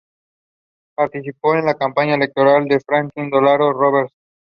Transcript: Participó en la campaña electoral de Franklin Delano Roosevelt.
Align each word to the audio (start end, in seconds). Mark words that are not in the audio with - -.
Participó 0.95 1.53
en 1.53 1.65
la 1.67 1.75
campaña 1.75 2.15
electoral 2.15 2.65
de 2.65 2.79
Franklin 2.79 3.29
Delano 3.29 3.71
Roosevelt. 3.71 4.09